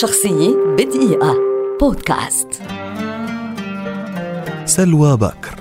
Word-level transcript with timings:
شخصية 0.00 0.56
بدقيقة. 0.78 1.36
بودكاست. 1.80 2.48
سلوى 4.64 5.16
بكر. 5.16 5.54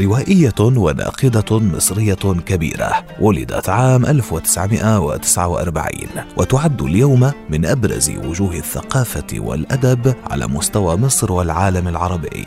روائية 0.00 0.54
وناقدة 0.60 1.58
مصرية 1.58 2.14
كبيرة. 2.46 3.04
ولدت 3.20 3.68
عام 3.68 4.06
1949 4.06 5.90
وتعد 6.36 6.82
اليوم 6.82 7.32
من 7.50 7.66
أبرز 7.66 8.10
وجوه 8.10 8.54
الثقافة 8.54 9.26
والأدب 9.38 10.14
على 10.30 10.46
مستوى 10.46 10.96
مصر 10.96 11.32
والعالم 11.32 11.88
العربي. 11.88 12.46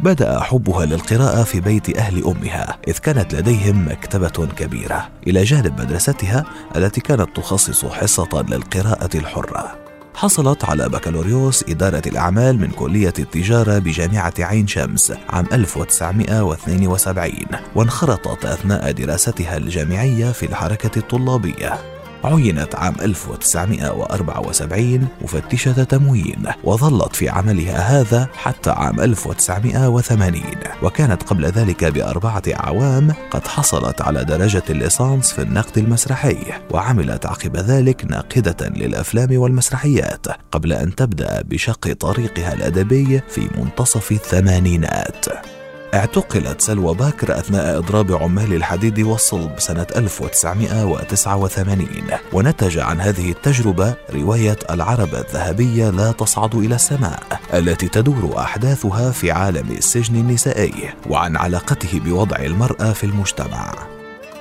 بدأ 0.00 0.40
حبها 0.40 0.86
للقراءة 0.86 1.42
في 1.42 1.60
بيت 1.60 1.96
أهل 1.98 2.24
أمها 2.24 2.78
إذ 2.88 2.98
كانت 2.98 3.34
لديهم 3.34 3.88
مكتبة 3.88 4.46
كبيرة. 4.56 5.08
إلى 5.26 5.42
جانب 5.42 5.80
مدرستها 5.80 6.44
التي 6.76 7.00
كانت 7.00 7.36
تخصص 7.36 7.84
حصة 7.84 8.44
للقراءة 8.48 9.16
الحرة. 9.16 9.89
حصلت 10.20 10.64
على 10.64 10.88
بكالوريوس 10.88 11.64
إدارة 11.68 12.02
الأعمال 12.06 12.58
من 12.58 12.70
كلية 12.70 13.12
التجارة 13.18 13.78
بجامعة 13.78 14.34
عين 14.38 14.66
شمس 14.66 15.12
عام 15.28 15.46
1972 15.52 17.32
وانخرطت 17.74 18.44
أثناء 18.44 18.90
دراستها 18.90 19.56
الجامعية 19.56 20.32
في 20.32 20.46
الحركة 20.46 20.98
الطلابية. 20.98 21.99
عينت 22.24 22.74
عام 22.74 22.94
1974 23.00 25.08
مفتشة 25.22 25.84
تموين 25.84 26.46
وظلت 26.64 27.16
في 27.16 27.28
عملها 27.28 27.78
هذا 27.78 28.28
حتى 28.34 28.70
عام 28.70 29.00
1980 29.00 30.42
وكانت 30.82 31.22
قبل 31.22 31.46
ذلك 31.46 31.84
بأربعة 31.84 32.42
أعوام 32.54 33.12
قد 33.30 33.46
حصلت 33.46 34.02
على 34.02 34.24
درجة 34.24 34.62
الليسانس 34.70 35.32
في 35.32 35.42
النقد 35.42 35.78
المسرحي 35.78 36.38
وعملت 36.70 37.26
عقب 37.26 37.56
ذلك 37.56 38.04
ناقدة 38.04 38.68
للأفلام 38.68 39.38
والمسرحيات 39.38 40.26
قبل 40.52 40.72
أن 40.72 40.94
تبدأ 40.94 41.42
بشق 41.42 41.92
طريقها 41.92 42.52
الأدبي 42.52 43.20
في 43.28 43.48
منتصف 43.58 44.12
الثمانينات. 44.12 45.59
اعتقلت 45.94 46.60
سلوى 46.60 46.94
باكر 46.94 47.38
أثناء 47.38 47.78
إضراب 47.78 48.12
عمال 48.12 48.54
الحديد 48.54 49.00
والصلب 49.00 49.60
سنة 49.60 49.86
1989 49.96 51.88
ونتج 52.32 52.78
عن 52.78 53.00
هذه 53.00 53.30
التجربة 53.30 53.94
رواية 54.14 54.58
العربة 54.70 55.20
الذهبية 55.20 55.90
لا 55.90 56.12
تصعد 56.12 56.54
إلى 56.54 56.74
السماء 56.74 57.22
التي 57.54 57.88
تدور 57.88 58.38
أحداثها 58.38 59.10
في 59.10 59.30
عالم 59.30 59.70
السجن 59.70 60.14
النسائي 60.14 60.94
وعن 61.10 61.36
علاقته 61.36 62.00
بوضع 62.00 62.36
المرأة 62.36 62.92
في 62.92 63.04
المجتمع. 63.04 63.74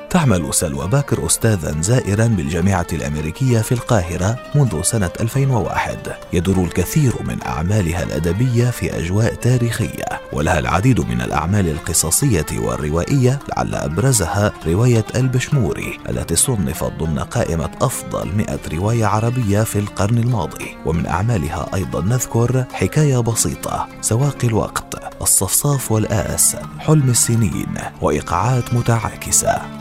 تعمل 0.09 0.53
سلوى 0.53 0.88
باكر 0.88 1.25
أستاذا 1.25 1.75
زائرا 1.81 2.27
بالجامعة 2.27 2.88
الأمريكية 2.94 3.59
في 3.59 3.72
القاهرة 3.72 4.39
منذ 4.55 4.81
سنة 4.81 5.11
2001 5.20 5.97
يدور 6.33 6.64
الكثير 6.64 7.14
من 7.23 7.38
أعمالها 7.45 8.03
الأدبية 8.03 8.70
في 8.70 8.97
أجواء 8.97 9.33
تاريخية. 9.33 10.08
ولها 10.33 10.59
العديد 10.59 10.99
من 10.99 11.22
الأعمال 11.22 11.67
القصصية 11.67 12.45
والروائية 12.58 13.39
لعل 13.49 13.75
أبرزها 13.75 14.52
رواية 14.67 15.05
البشموري 15.16 15.99
التي 16.09 16.36
صنفت 16.36 16.91
ضمن 16.99 17.19
قائمة 17.19 17.69
أفضل 17.81 18.36
100 18.36 18.59
رواية 18.73 19.05
عربية 19.05 19.63
في 19.63 19.80
القرن 19.80 20.17
الماضي. 20.17 20.77
ومن 20.86 21.05
أعمالها 21.05 21.66
أيضا 21.73 22.02
نذكر 22.02 22.66
حكاية 22.73 23.17
بسيطة 23.17 23.88
سواقي 24.02 24.47
الوقت 24.47 24.95
الصفصاف 25.21 25.91
والآس 25.91 26.55
حلم 26.80 27.09
السنين 27.09 27.73
وإيقاعات 28.02 28.73
متعاكسة. 28.73 29.78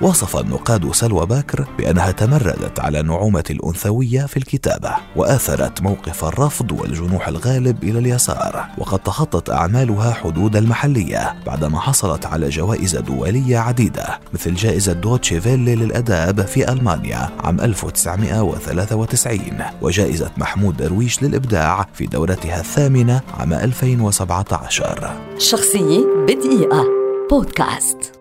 وصف 0.00 0.36
النقاد 0.36 0.92
سلوى 0.92 1.26
باكر 1.26 1.66
بأنها 1.78 2.10
تمردت 2.10 2.80
على 2.80 3.00
النعومة 3.00 3.44
الأنثوية 3.50 4.26
في 4.26 4.36
الكتابة 4.36 4.90
وآثرت 5.16 5.82
موقف 5.82 6.24
الرفض 6.24 6.72
والجنوح 6.72 7.28
الغالب 7.28 7.84
إلى 7.84 7.98
اليسار 7.98 8.66
وقد 8.78 8.98
تخطت 8.98 9.50
أعمالها 9.50 10.12
حدود 10.12 10.56
المحلية 10.56 11.34
بعدما 11.46 11.80
حصلت 11.80 12.26
على 12.26 12.48
جوائز 12.48 12.96
دولية 12.96 13.58
عديدة 13.58 14.20
مثل 14.32 14.54
جائزة 14.54 14.92
دوتشي 14.92 15.40
فيلي 15.40 15.76
للأداب 15.76 16.46
في 16.46 16.72
ألمانيا 16.72 17.30
عام 17.44 17.60
1993 17.60 19.40
وجائزة 19.82 20.30
محمود 20.36 20.76
درويش 20.76 21.22
للإبداع 21.22 21.88
في 21.94 22.06
دورتها 22.06 22.60
الثامنة 22.60 23.20
عام 23.38 23.52
2017 23.52 25.12
شخصية 25.38 26.04
بدقيقة. 26.28 26.84
بودكاست. 27.30 28.13